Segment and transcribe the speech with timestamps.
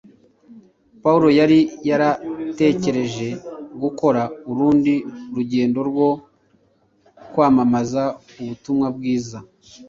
[1.03, 3.27] Pawulo yari yaratekereje
[3.81, 4.93] gukora urundi
[5.35, 6.09] rugendo rwo
[7.31, 8.03] kwamamaza
[8.41, 9.37] ubutumwa bwiza.